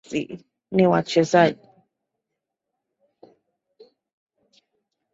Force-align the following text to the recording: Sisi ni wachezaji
Sisi 0.09 0.45
ni 0.71 0.87
wachezaji 0.87 1.67